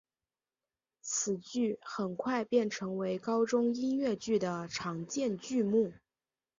[1.03, 5.93] 此剧很快便成为高中音乐剧的常见剧目。